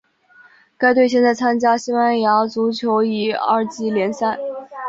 [0.79, 4.39] 该队现在参加西班牙足球乙二级联赛。